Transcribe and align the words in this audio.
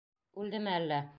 Үлдеме 0.45 0.75
әллә? 0.81 1.03